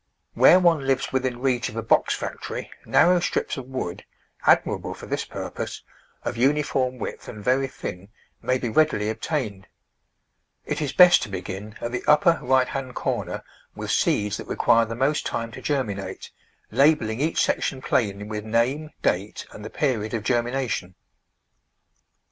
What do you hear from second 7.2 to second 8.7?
and very thin, may be